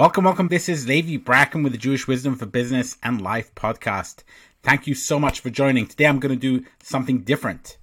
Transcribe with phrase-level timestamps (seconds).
[0.00, 0.48] Welcome, welcome.
[0.48, 4.22] This is Levi Brackman with the Jewish Wisdom for Business and Life podcast.
[4.62, 5.86] Thank you so much for joining.
[5.86, 7.76] Today I'm going to do something different.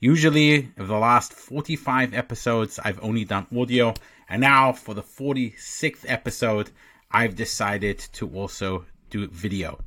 [0.00, 3.92] Usually, over the last 45 episodes, I've only done audio,
[4.26, 6.70] and now for the 46th episode,
[7.10, 9.80] I've decided to also do video.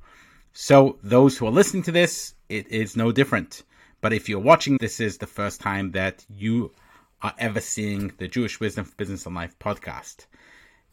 [0.52, 3.64] So, those who are listening to this, it is no different.
[4.00, 6.72] But if you're watching, this is the first time that you
[7.24, 10.28] are ever seeing the Jewish Wisdom for Business and Life podcast.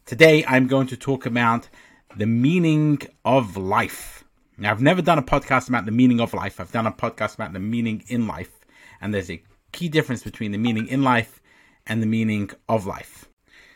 [0.05, 1.69] Today, I'm going to talk about
[2.17, 4.25] the meaning of life.
[4.57, 6.59] Now, I've never done a podcast about the meaning of life.
[6.59, 8.51] I've done a podcast about the meaning in life.
[8.99, 9.41] And there's a
[9.71, 11.39] key difference between the meaning in life
[11.87, 13.29] and the meaning of life.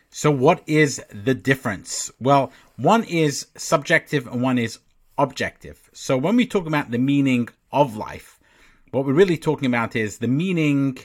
[0.10, 2.12] So, what is the difference?
[2.20, 4.80] Well, one is subjective and one is
[5.18, 5.90] objective.
[5.94, 8.40] So, when we talk about the meaning of life,
[8.92, 10.98] what we're really talking about is the meaning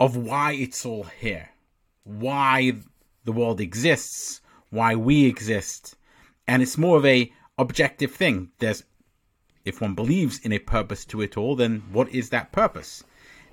[0.00, 1.50] of why it's all here,
[2.04, 2.72] why
[3.24, 5.96] the world exists, why we exist.
[6.46, 8.50] And it's more of a objective thing.
[8.58, 8.84] There's
[9.64, 13.02] if one believes in a purpose to it all, then what is that purpose?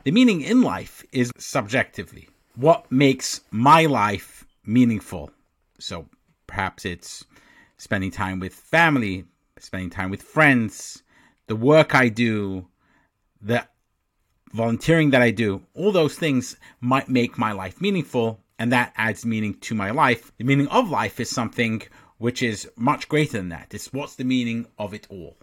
[0.04, 2.30] The meaning in life is subjectively.
[2.56, 5.32] What makes my life meaningful?
[5.80, 6.08] So
[6.46, 7.26] perhaps it's
[7.78, 9.26] spending time with family,
[9.58, 11.02] spending time with friends,
[11.48, 12.68] the work I do,
[13.42, 13.68] the
[14.54, 19.26] volunteering that I do, all those things might make my life meaningful, and that adds
[19.26, 20.32] meaning to my life.
[20.38, 21.84] The meaning of life is something
[22.18, 23.74] which is much greater than that.
[23.74, 25.38] It's what's the meaning of it all.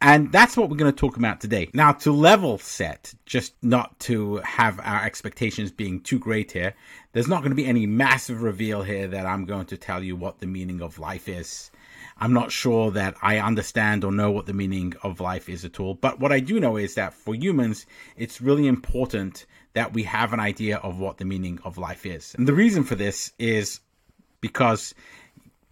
[0.00, 1.68] And that's what we're going to talk about today.
[1.74, 6.74] Now, to level set, just not to have our expectations being too great here,
[7.12, 10.14] there's not going to be any massive reveal here that I'm going to tell you
[10.14, 11.72] what the meaning of life is.
[12.20, 15.80] I'm not sure that I understand or know what the meaning of life is at
[15.80, 15.94] all.
[15.94, 17.86] But what I do know is that for humans,
[18.16, 19.46] it's really important
[19.78, 22.34] that we have an idea of what the meaning of life is.
[22.36, 23.78] And the reason for this is
[24.40, 24.92] because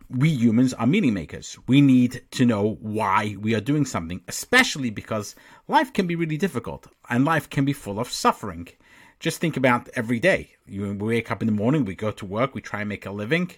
[0.09, 1.59] we humans are meaning makers.
[1.67, 5.35] We need to know why we are doing something, especially because
[5.67, 8.69] life can be really difficult and life can be full of suffering.
[9.19, 10.53] Just think about every day.
[10.69, 13.11] You wake up in the morning, we go to work, we try and make a
[13.11, 13.51] living.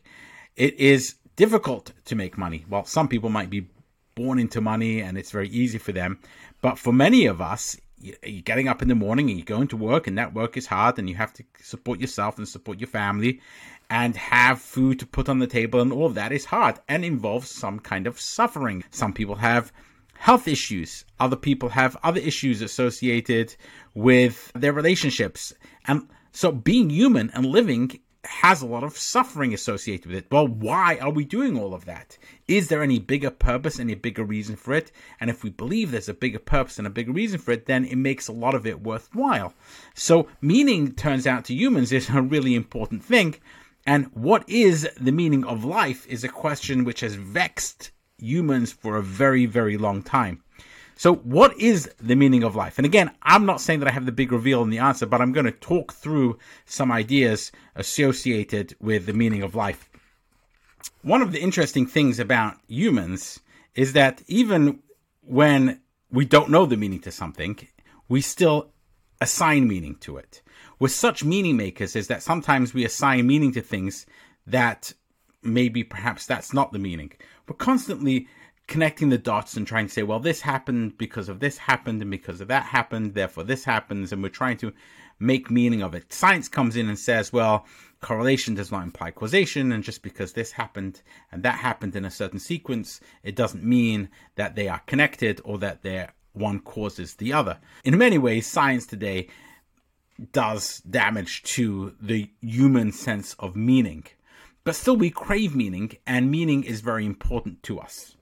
[0.56, 2.64] It is difficult to make money.
[2.70, 3.66] Well, some people might be
[4.14, 6.20] born into money and it's very easy for them.
[6.62, 9.76] But for many of us, you're getting up in the morning and you're going to
[9.76, 12.88] work and that work is hard and you have to support yourself and support your
[12.88, 13.40] family
[13.90, 17.04] and have food to put on the table and all of that is hard and
[17.04, 18.84] involves some kind of suffering.
[18.90, 19.72] Some people have
[20.14, 21.04] health issues.
[21.18, 23.54] Other people have other issues associated
[23.94, 25.52] with their relationships.
[25.86, 27.98] And so being human and living
[28.28, 30.26] has a lot of suffering associated with it.
[30.30, 32.18] Well, why are we doing all of that?
[32.46, 34.92] Is there any bigger purpose, any bigger reason for it?
[35.18, 37.84] And if we believe there's a bigger purpose and a bigger reason for it, then
[37.84, 39.54] it makes a lot of it worthwhile.
[39.94, 43.36] So, meaning turns out to humans is a really important thing.
[43.86, 48.96] And what is the meaning of life is a question which has vexed humans for
[48.96, 50.42] a very, very long time.
[50.98, 52.76] So, what is the meaning of life?
[52.76, 55.20] And again, I'm not saying that I have the big reveal in the answer, but
[55.20, 59.88] I'm going to talk through some ideas associated with the meaning of life.
[61.02, 63.38] One of the interesting things about humans
[63.76, 64.80] is that even
[65.22, 67.56] when we don't know the meaning to something,
[68.08, 68.72] we still
[69.20, 70.42] assign meaning to it.
[70.80, 74.04] We're such meaning makers is that sometimes we assign meaning to things
[74.48, 74.92] that
[75.44, 77.12] maybe perhaps that's not the meaning.
[77.46, 78.26] We're constantly
[78.68, 82.10] connecting the dots and trying to say, well, this happened because of this happened and
[82.10, 84.72] because of that happened, therefore this happens, and we're trying to
[85.18, 86.12] make meaning of it.
[86.12, 87.66] Science comes in and says, well,
[88.00, 91.02] correlation does not imply causation, and just because this happened
[91.32, 95.58] and that happened in a certain sequence, it doesn't mean that they are connected or
[95.58, 97.58] that they're one causes the other.
[97.82, 99.28] In many ways, science today
[100.32, 104.04] does damage to the human sense of meaning.
[104.62, 108.17] But still, we crave meaning, and meaning is very important to us.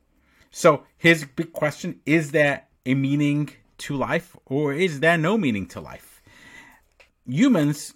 [0.56, 5.66] So his big question Is there a meaning to life, or is there no meaning
[5.66, 6.22] to life?
[7.26, 7.92] Humans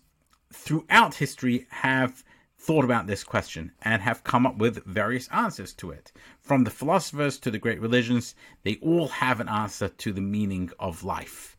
[0.53, 2.22] throughout history have
[2.59, 6.12] thought about this question and have come up with various answers to it.
[6.42, 10.71] From the philosophers to the great religions, they all have an answer to the meaning
[10.78, 11.57] of life.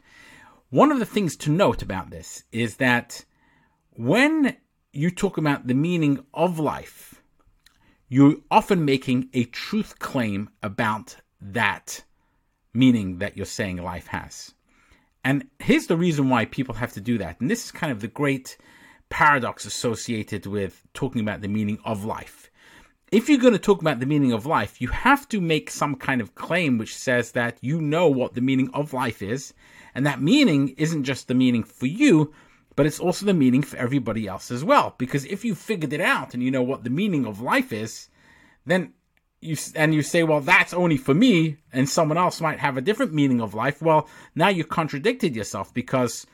[0.70, 3.26] One of the things to note about this is that
[3.94, 4.56] when
[4.94, 7.11] you talk about the meaning of life,
[8.12, 12.04] you're often making a truth claim about that
[12.74, 14.54] meaning that you're saying life has.
[15.24, 17.40] And here's the reason why people have to do that.
[17.40, 18.58] And this is kind of the great
[19.08, 22.52] paradox associated with talking about the meaning of life.
[23.14, 25.96] If you're going to talk about the meaning of life, you have to make some
[25.96, 29.54] kind of claim which says that you know what the meaning of life is.
[29.96, 32.34] And that meaning isn't just the meaning for you,
[32.82, 34.96] but it's also the meaning for everybody else as well.
[34.98, 38.10] Because if you figured it out and you know what the meaning of life is,
[38.66, 38.94] then
[39.40, 42.82] you and you say, well, that's only for me, and someone else might have a
[42.82, 43.84] different meaning of life.
[43.84, 46.26] Well, now you contradicted yourself because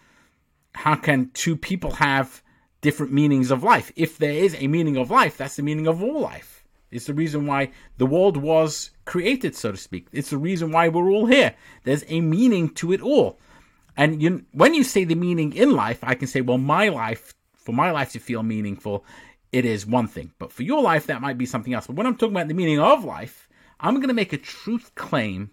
[0.73, 2.41] how can two people have
[2.79, 3.91] different meanings of life?
[3.97, 6.63] If there is a meaning of life, that's the meaning of all life.
[6.91, 10.07] It's the reason why the world was created, so to speak.
[10.13, 11.55] It's the reason why we're all here.
[11.83, 13.37] There's a meaning to it all.
[13.97, 17.33] And you, when you say the meaning in life, I can say, well, my life,
[17.55, 19.03] for my life to feel meaningful,
[19.51, 20.31] it is one thing.
[20.37, 21.87] But for your life, that might be something else.
[21.87, 23.49] But when I'm talking about the meaning of life,
[23.79, 25.51] I'm going to make a truth claim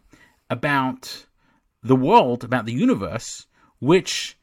[0.51, 1.25] about
[1.83, 3.47] the world, about the universe,
[3.79, 4.39] which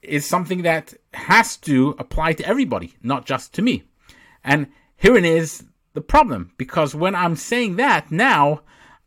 [0.00, 3.82] is something that has to apply to everybody, not just to me.
[4.44, 5.64] And herein is
[5.94, 8.60] the problem, because when I'm saying that now,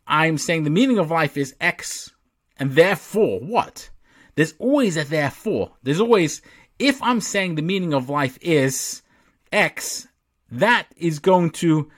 [0.06, 2.10] I'm saying the meaning of life is X,
[2.58, 3.88] and therefore what?
[4.34, 5.72] There's always a therefore.
[5.82, 6.42] There's always,
[6.78, 9.02] if I'm saying the meaning of life is
[9.50, 10.08] X,
[10.50, 11.90] that is going to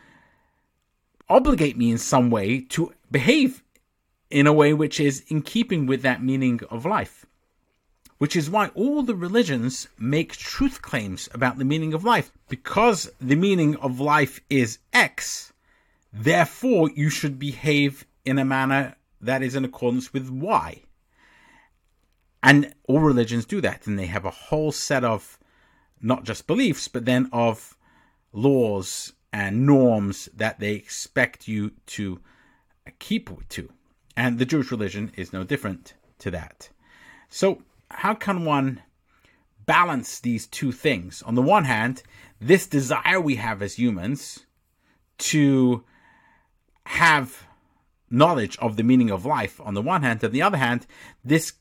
[1.28, 3.62] obligate me in some way to behave
[4.30, 7.24] in a way which is in keeping with that meaning of life.
[8.18, 12.32] Which is why all the religions make truth claims about the meaning of life.
[12.48, 15.52] Because the meaning of life is X,
[16.12, 20.82] therefore you should behave in a manner that is in accordance with Y.
[22.44, 25.38] And all religions do that, and they have a whole set of
[26.02, 27.74] not just beliefs, but then of
[28.34, 32.20] laws and norms that they expect you to
[32.98, 33.72] keep to.
[34.14, 36.68] And the Jewish religion is no different to that.
[37.30, 38.82] So, how can one
[39.64, 41.22] balance these two things?
[41.22, 42.02] On the one hand,
[42.40, 44.44] this desire we have as humans
[45.16, 45.82] to
[46.84, 47.46] have
[48.10, 50.86] knowledge of the meaning of life on the one hand, on the other hand,
[51.24, 51.54] this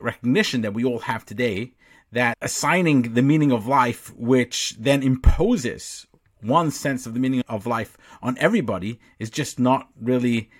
[0.00, 1.72] recognition that we all have today
[2.12, 6.06] that assigning the meaning of life, which then imposes
[6.40, 10.50] one sense of the meaning of life on everybody, is just not really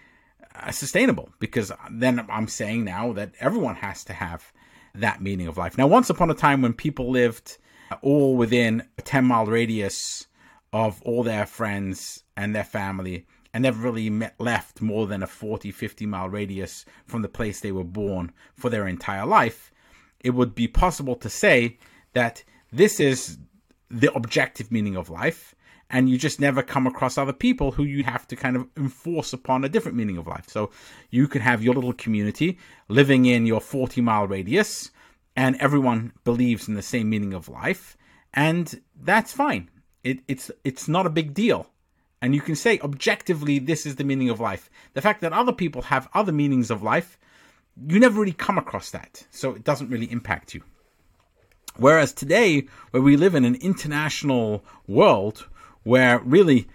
[0.55, 4.53] uh, sustainable because then I'm saying now that everyone has to have
[4.95, 5.77] that meaning of life.
[5.79, 7.59] Now, once upon a time when people lived
[8.03, 10.27] all within a 10 mile radius
[10.73, 15.27] of all their friends and their family, and never really met, left more than a
[15.27, 19.73] 40, 50 mile radius from the place they were born for their entire life,
[20.21, 21.79] it would be possible to say
[22.13, 23.39] that this is
[23.89, 25.55] the objective meaning of life,
[25.89, 29.33] and you just never come across other people who you have to kind of enforce
[29.33, 30.51] upon a different meaning of life.
[30.51, 30.71] So
[31.09, 32.59] you could have your little community
[32.89, 34.91] living in your 40 mile radius,
[35.35, 37.97] and everyone believes in the same meaning of life,
[38.35, 39.71] and that's fine.
[40.05, 41.71] It, it's it's not a big deal
[42.27, 44.69] and you can say objectively this is the meaning of life.
[44.95, 47.17] The fact that other people have other meanings of life,
[47.87, 50.65] you never really come across that, so it doesn't really impact you.
[51.77, 55.47] Whereas today, where we live in an international world
[55.85, 56.67] where really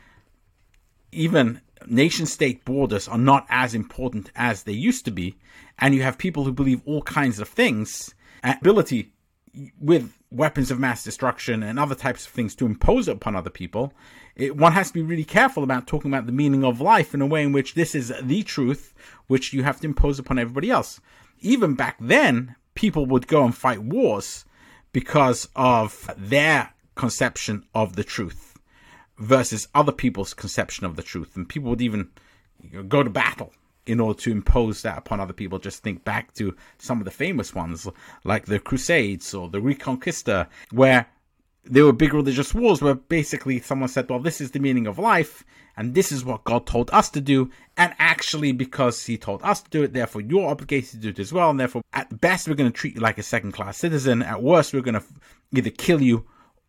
[1.12, 5.36] even nation state borders are not as important as they used to be,
[5.80, 9.12] and you have people who believe all kinds of things, ability
[9.80, 13.94] with weapons of mass destruction and other types of things to impose upon other people,
[14.36, 17.22] it, one has to be really careful about talking about the meaning of life in
[17.22, 18.94] a way in which this is the truth,
[19.28, 21.02] which you have to impose upon everybody else.
[21.40, 24.46] Even back then, people would go and fight wars
[24.94, 28.58] because of their conception of the truth
[29.18, 31.36] versus other people's conception of the truth.
[31.36, 32.10] And people would even
[32.88, 33.54] go to battle
[33.86, 35.60] in order to impose that upon other people.
[35.60, 37.88] Just think back to some of the famous ones,
[38.24, 41.08] like the Crusades or the Reconquista, where
[41.64, 44.98] there were big religious wars where basically someone said, well, this is the meaning of
[44.98, 45.44] life,
[45.78, 49.62] and this is what God told us to do, and actually, because He told us
[49.62, 52.48] to do it, therefore you're obligated to do it as well, and therefore, at best,
[52.48, 55.04] we're going to treat you like a second class citizen, at worst, we're going to
[55.56, 56.26] either kill you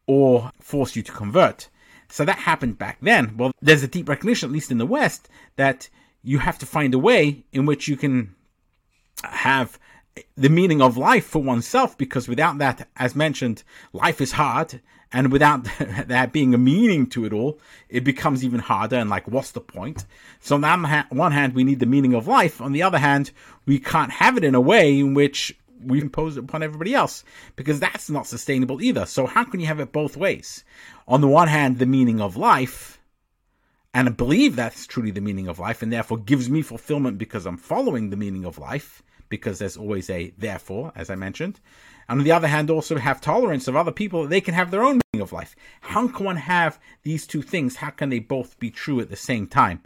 [0.07, 1.69] or force you to convert.
[2.09, 3.39] So that happened back then.
[3.39, 5.89] Well, there's a deep recognition, at least in the West, that
[6.23, 8.35] you have to find a way in which you can
[9.25, 9.79] have
[10.37, 13.63] the meaning of life for oneself because without that as mentioned
[13.93, 14.81] life is hard
[15.13, 15.65] and without
[16.07, 19.61] that being a meaning to it all it becomes even harder and like what's the
[19.61, 20.05] point?
[20.41, 22.61] So on one hand we need the meaning of life.
[22.61, 23.31] On the other hand
[23.67, 27.25] we can't have it in a way in which we impose it upon everybody else
[27.57, 29.07] because that's not sustainable either.
[29.07, 30.65] So how can you have it both ways?
[31.09, 33.01] On the one hand the meaning of life
[33.95, 37.47] and I believe that's truly the meaning of life and therefore gives me fulfillment because
[37.47, 41.61] I'm following the meaning of life because there's always a therefore, as I mentioned.
[42.09, 44.71] And on the other hand, also have tolerance of other people that they can have
[44.71, 45.55] their own meaning of life.
[45.81, 47.77] How can one have these two things?
[47.77, 49.83] How can they both be true at the same time?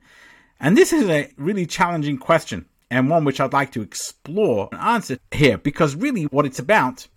[0.59, 4.81] And this is a really challenging question and one which I'd like to explore and
[4.81, 7.09] answer here because really what it's about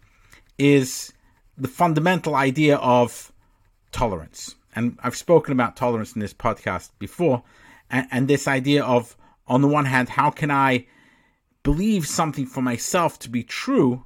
[0.58, 1.14] is
[1.58, 3.32] the fundamental idea of
[3.92, 4.56] tolerance.
[4.76, 7.44] And I've spoken about tolerance in this podcast before,
[7.90, 9.16] and, and this idea of,
[9.48, 10.88] on the one hand, how can I
[11.64, 14.06] believe something for myself to be true,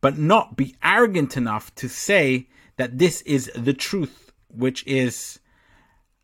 [0.00, 5.38] but not be arrogant enough to say that this is the truth, which is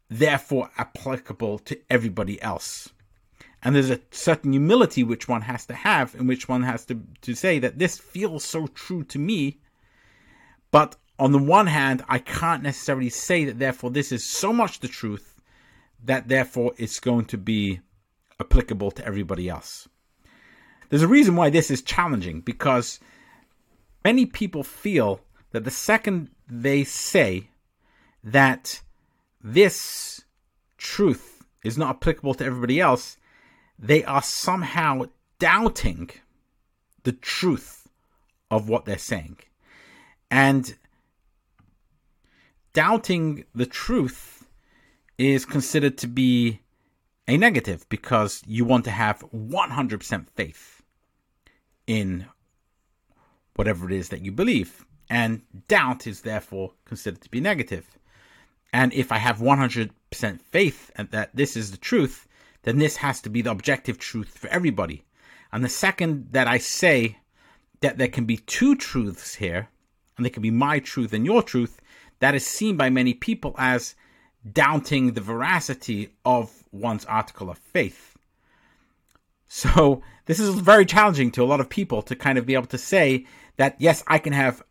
[0.09, 2.91] therefore applicable to everybody else.
[3.63, 7.03] And there's a certain humility which one has to have, in which one has to,
[7.23, 9.59] to say that this feels so true to me,
[10.71, 14.81] but on the one hand, I can't necessarily say that therefore this is so much
[14.81, 15.41] the truth
[16.05, 17.81] that therefore it's going to be
[18.39, 19.89] applicable to everybody else.
[20.89, 23.01] There's a reason why this is challenging because
[24.05, 25.21] many people feel
[25.53, 27.49] that the second they say
[28.23, 28.81] that
[29.43, 30.23] this
[30.77, 33.17] truth is not applicable to everybody else,
[33.79, 35.05] they are somehow
[35.39, 36.11] doubting
[37.03, 37.89] the truth
[38.51, 39.39] of what they're saying.
[40.31, 40.77] And
[42.77, 44.47] doubting the truth
[45.17, 46.61] is considered to be
[47.27, 50.83] a negative because you want to have 100% faith
[51.87, 52.27] in
[53.55, 54.85] whatever it is that you believe.
[55.09, 57.97] And doubt is therefore considered to be negative.
[58.75, 59.91] And if I have 100%
[60.43, 62.29] faith that this is the truth,
[62.65, 65.03] then this has to be the objective truth for everybody.
[65.51, 67.21] And the second that I say
[67.81, 69.71] that there can be two truths here,
[70.19, 71.81] and they can be my truth and your truth,
[72.21, 73.95] that is seen by many people as
[74.53, 78.17] doubting the veracity of one's article of faith.
[79.49, 82.67] So, this is very challenging to a lot of people to kind of be able
[82.67, 84.63] to say that, yes, I can have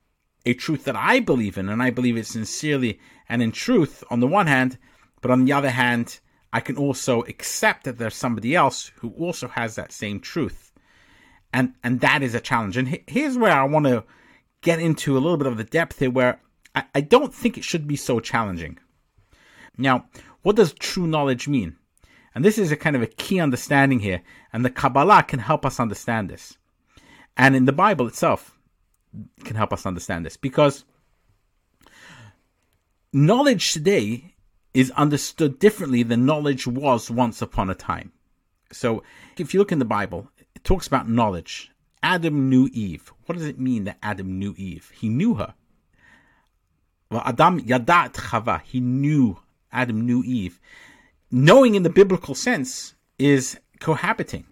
[0.46, 4.20] a truth that I believe in, and I believe it sincerely and in truth on
[4.20, 4.78] the one hand,
[5.22, 6.20] but on the other hand,
[6.54, 10.72] I can also accept that there's somebody else who also has that same truth.
[11.52, 12.78] And, and that is a challenge.
[12.78, 14.04] And here's where I want to
[14.62, 16.40] get into a little bit of the depth here, where
[16.76, 18.80] I, don't think it should be so challenging.
[19.78, 20.06] Now,
[20.42, 21.78] what does true knowledge mean?
[22.34, 25.66] And this is a kind of a key understanding here, and the Kabbalah can help
[25.66, 26.58] us understand this.
[27.38, 28.58] And in the Bible itself
[29.44, 30.84] can help us understand this because
[33.14, 34.36] knowledge today
[34.74, 38.12] is understood differently than knowledge was once upon a time.
[38.72, 39.04] So,
[39.38, 41.72] if you look in the Bible, it talks about knowledge.
[42.04, 43.14] Adam knew Eve.
[43.26, 44.92] What does it mean that Adam knew Eve?
[44.94, 45.54] He knew her.
[47.10, 48.62] Well, Adam yadat chava.
[48.62, 49.38] He knew
[49.72, 50.60] Adam knew Eve
[51.32, 54.46] knowing in the biblical sense is cohabiting,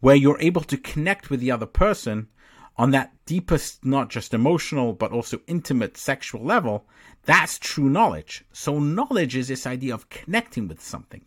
[0.00, 2.28] where you're able to connect with the other person
[2.76, 6.84] on that deepest, not just emotional, but also intimate sexual level.
[7.24, 8.44] That's true knowledge.
[8.52, 11.22] So, knowledge is this idea of connecting with something.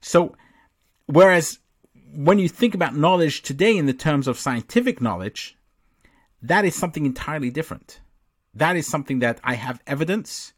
[0.00, 0.34] So,
[1.06, 1.58] whereas
[2.14, 5.58] when you think about knowledge today in the terms of scientific knowledge,
[6.40, 8.00] that is something entirely different.
[8.54, 10.52] That is something that I have evidence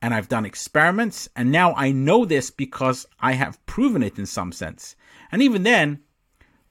[0.00, 4.26] and I've done experiments, and now I know this because I have proven it in
[4.26, 4.96] some sense.
[5.32, 6.00] And even then,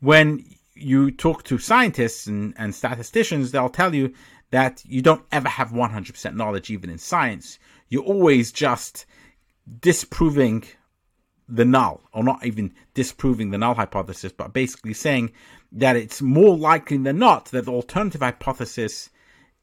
[0.02, 4.14] when you talk to scientists and, and statisticians, they'll tell you
[4.52, 7.58] that you don't ever have 100% knowledge, even in science.
[7.90, 9.08] You're always just
[9.80, 10.66] disproving
[11.50, 15.32] the null, or not even disproving the null hypothesis, but basically saying
[15.72, 19.10] that it's more likely than not that the alternative hypothesis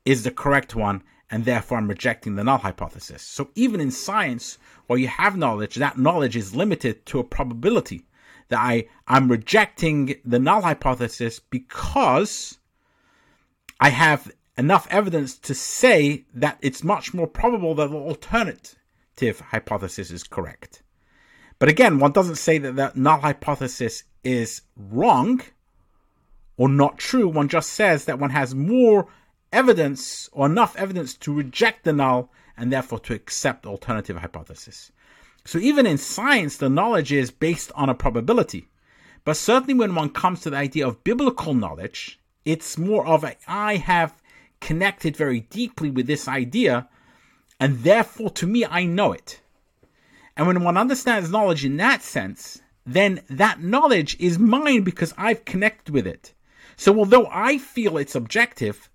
[0.05, 3.23] is the correct one and therefore I'm rejecting the null hypothesis.
[3.23, 8.03] So even in science, where you have knowledge, that knowledge is limited to a probability
[8.49, 12.59] that I, I'm rejecting the null hypothesis because
[13.79, 20.11] I have enough evidence to say that it's much more probable that the alternative hypothesis
[20.11, 20.83] is correct.
[21.61, 25.43] But again, one doesn't say that the null hypothesis is wrong
[26.57, 27.29] or not true.
[27.29, 29.07] One just says that one has more
[29.53, 34.93] evidence or enough evidence to reject the null and therefore to accept alternative hypothesis.
[35.45, 38.69] So even in science, the knowledge is based on a probability.
[39.25, 43.37] But certainly when one comes to the idea of biblical knowledge, it's more of a
[43.47, 44.21] I have
[44.61, 46.89] connected very deeply with this idea,
[47.59, 49.41] and therefore to me I know it.
[50.37, 55.45] And when one understands knowledge in that sense, then that knowledge is mine because I've
[55.45, 56.35] connected with it.
[56.77, 58.90] So although I feel it's objective,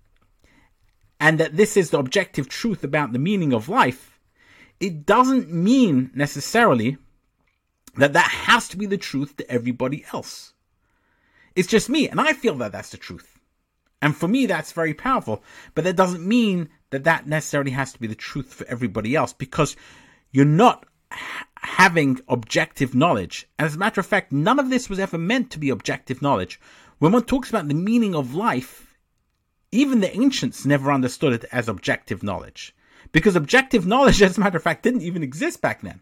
[1.20, 4.18] and that this is the objective truth about the meaning of life,
[4.80, 6.98] it doesn't mean necessarily
[7.96, 10.52] that that has to be the truth to everybody else.
[11.54, 13.38] It's just me, and I feel that that's the truth.
[14.02, 15.42] And for me, that's very powerful.
[15.74, 19.32] But that doesn't mean that that necessarily has to be the truth for everybody else
[19.32, 19.74] because
[20.32, 20.84] you're not
[21.62, 23.48] having objective knowledge.
[23.58, 26.20] And as a matter of fact, none of this was ever meant to be objective
[26.20, 26.60] knowledge.
[26.98, 28.85] When one talks about the meaning of life,
[29.72, 32.74] even the ancients never understood it as objective knowledge
[33.12, 36.00] Because objective knowledge, as a matter of fact, didn't even exist back then.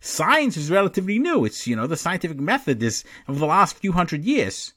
[0.00, 1.44] Science is relatively new.
[1.44, 4.72] It's, you know, the scientific method is of the last few hundred years.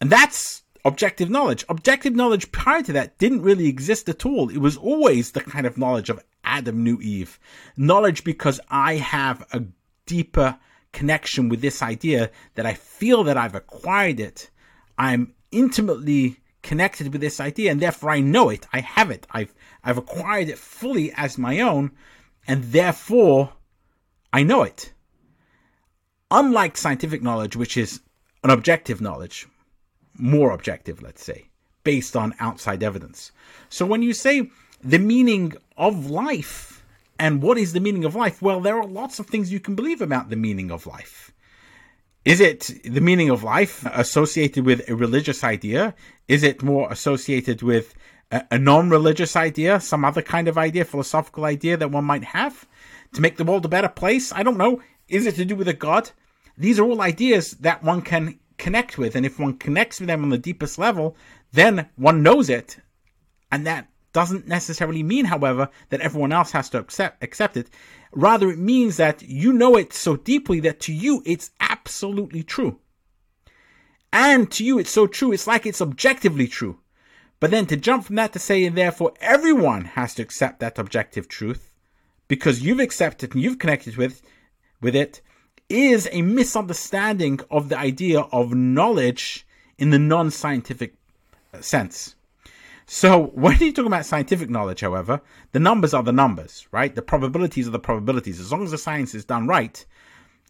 [0.00, 1.64] And that's objective knowledge.
[1.68, 4.48] Objective knowledge prior to that didn't really exist at all.
[4.48, 7.38] It was always the kind of knowledge of Adam knew Eve.
[7.76, 9.64] Knowledge because I have a
[10.06, 10.58] deeper
[10.92, 14.50] connection with this idea that I feel that I've acquired it.
[14.96, 18.66] I'm intimately connected with this idea and therefore I know it.
[18.72, 19.26] I have it.
[19.30, 21.92] I've I've acquired it fully as my own
[22.46, 23.52] and therefore
[24.32, 24.92] I know it.
[26.30, 28.00] Unlike scientific knowledge which is
[28.44, 29.46] an objective knowledge,
[30.14, 31.48] more objective, let's say,
[31.84, 33.32] based on outside evidence.
[33.68, 34.50] So when you say
[34.82, 36.84] the meaning of life
[37.18, 39.74] and what is the meaning of life, well, there are lots of things you can
[39.74, 41.32] believe about the meaning of life.
[42.24, 45.94] Is it the meaning of life associated with a religious idea?
[46.26, 47.94] Is it more associated with
[48.30, 52.66] a, non religious idea, some other kind of idea, philosophical idea that one might have
[53.14, 54.32] to make the world a better place?
[54.32, 54.82] I don't know.
[55.08, 56.10] Is it to do with a God?
[56.56, 59.16] These are all ideas that one can connect with.
[59.16, 61.16] And if one connects with them on the deepest level,
[61.52, 62.78] then one knows it.
[63.50, 67.70] And that doesn't necessarily mean, however, that everyone else has to accept, accept it.
[68.12, 72.78] Rather, it means that you know it so deeply that to you it's absolutely true.
[74.12, 76.78] And to you it's so true, it's like it's objectively true.
[77.40, 80.78] But then to jump from that to say, and therefore everyone has to accept that
[80.78, 81.72] objective truth
[82.26, 84.22] because you've accepted and you've connected with,
[84.80, 85.20] with it,
[85.68, 89.46] is a misunderstanding of the idea of knowledge
[89.76, 90.94] in the non scientific
[91.52, 92.14] uh, sense.
[92.90, 95.20] So, when you talk about scientific knowledge, however,
[95.52, 96.94] the numbers are the numbers, right?
[96.94, 98.40] The probabilities are the probabilities.
[98.40, 99.84] As long as the science is done right,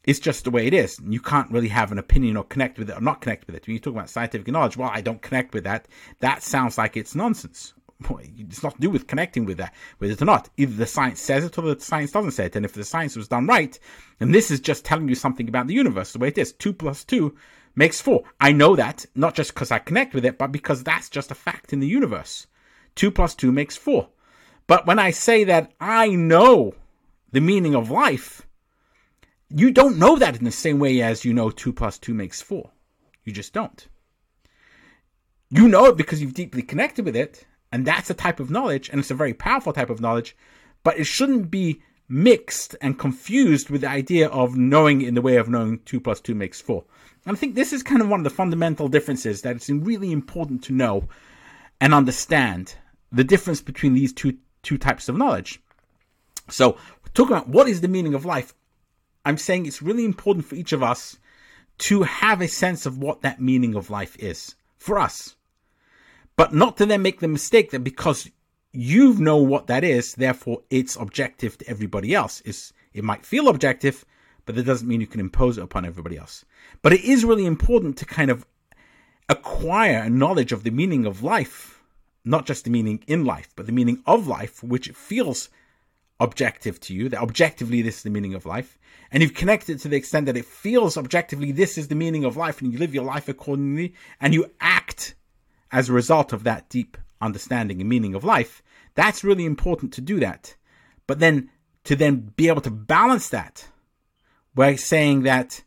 [0.05, 1.01] it's just the way it is.
[1.05, 3.67] You can't really have an opinion or connect with it or not connect with it.
[3.67, 5.89] When you talk about scientific knowledge, well, I don't connect with that.
[6.21, 7.75] That sounds like it's nonsense.
[8.39, 10.49] It's not to do with connecting with that, with it or not.
[10.57, 12.55] Either the science says it or the science doesn't say it.
[12.55, 13.77] And if the science was done right,
[14.21, 16.73] and this is just telling you something about the universe, the way it is, two
[16.73, 17.35] plus two
[17.75, 18.25] makes four.
[18.41, 21.35] I know that, not just because I connect with it, but because that's just a
[21.35, 22.47] fact in the universe.
[22.95, 24.09] Two plus two makes four.
[24.67, 26.75] But when I say that I know
[27.33, 28.47] the meaning of life,
[29.49, 32.43] you don't know that in the same way as you know two plus two makes
[32.43, 32.71] four.
[33.25, 33.89] You just don't.
[35.51, 38.89] You know it because you've deeply connected with it, and that's a type of knowledge,
[38.89, 40.37] and it's a very powerful type of knowledge,
[40.83, 45.37] but it shouldn't be mixed and confused with the idea of knowing in the way
[45.37, 46.85] of knowing 2 plus 2 makes 4.
[47.27, 50.13] And I think this is kind of one of the fundamental differences that it's really
[50.13, 51.09] important to know
[51.81, 52.75] and understand
[53.13, 55.61] the difference between these two, two types of knowledge.
[56.49, 56.79] So,
[57.15, 58.55] talking about what is the meaning of life,
[59.25, 61.19] I'm saying it's really important for each of us
[61.79, 65.37] to have a sense of what that meaning of life is for us.
[66.37, 68.31] But not to then make the mistake that because
[68.81, 72.41] you know what that is, therefore it's objective to everybody else.
[72.45, 74.05] It's, it might feel objective,
[74.47, 76.45] but that doesn't mean you can impose it upon everybody else.
[76.81, 78.47] But it is really important to kind of
[79.29, 81.83] acquire a knowledge of the meaning of life,
[82.25, 85.49] not just the meaning in life, but the meaning of life, which feels
[86.21, 88.79] objective to you, that objectively this is the meaning of life,
[89.11, 92.37] and you've connected to the extent that it feels objectively this is the meaning of
[92.37, 95.17] life, and you live your life accordingly, and you act
[95.73, 98.63] as a result of that deep understanding and meaning of life,
[98.99, 100.57] that's really important to do that.
[101.07, 101.51] But then
[101.85, 103.69] to then be able to balance that
[104.57, 105.63] by saying that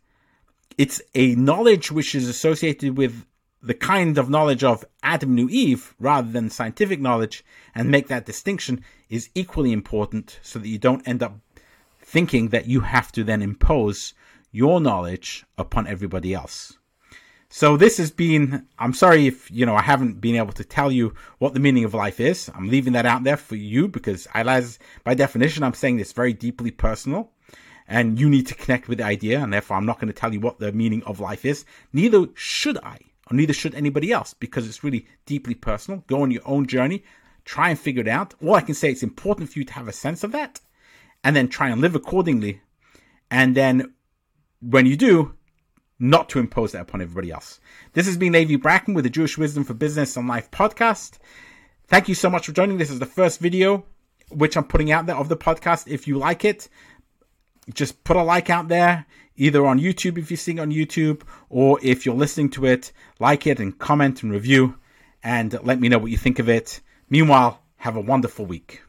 [0.77, 3.25] it's a knowledge which is associated with
[3.63, 8.25] the kind of knowledge of Adam knew Eve rather than scientific knowledge and make that
[8.25, 11.39] distinction is equally important so that you don't end up
[12.01, 14.13] thinking that you have to then impose
[14.51, 16.77] your knowledge upon everybody else.
[17.53, 20.89] So this has been, I'm sorry if, you know, I haven't been able to tell
[20.89, 22.49] you what the meaning of life is.
[22.55, 24.63] I'm leaving that out there for you because I,
[25.03, 27.29] by definition, I'm saying this very deeply personal
[27.89, 29.43] and you need to connect with the idea.
[29.43, 31.65] And therefore I'm not going to tell you what the meaning of life is.
[31.91, 36.05] Neither should I or neither should anybody else because it's really deeply personal.
[36.07, 37.03] Go on your own journey.
[37.43, 38.33] Try and figure it out.
[38.41, 40.61] All I can say it's important for you to have a sense of that
[41.21, 42.61] and then try and live accordingly.
[43.29, 43.93] And then
[44.61, 45.35] when you do,
[46.01, 47.59] not to impose that upon everybody else.
[47.93, 51.19] This has been Levi Brackman with the Jewish Wisdom for Business and Life podcast.
[51.87, 52.77] Thank you so much for joining.
[52.77, 53.85] This is the first video
[54.31, 55.87] which I'm putting out there of the podcast.
[55.87, 56.69] If you like it,
[57.73, 61.79] just put a like out there, either on YouTube if you're seeing on YouTube, or
[61.81, 64.75] if you're listening to it, like it and comment and review,
[65.23, 66.81] and let me know what you think of it.
[67.09, 68.81] Meanwhile, have a wonderful week.